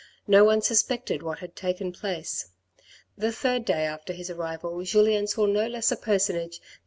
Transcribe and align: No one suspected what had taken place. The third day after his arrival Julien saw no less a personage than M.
No 0.25 0.43
one 0.43 0.63
suspected 0.63 1.21
what 1.21 1.37
had 1.37 1.55
taken 1.55 1.91
place. 1.91 2.49
The 3.15 3.31
third 3.31 3.65
day 3.65 3.83
after 3.83 4.13
his 4.13 4.31
arrival 4.31 4.81
Julien 4.83 5.27
saw 5.27 5.45
no 5.45 5.67
less 5.67 5.91
a 5.91 5.95
personage 5.95 6.57
than 6.57 6.65
M. 6.65 6.69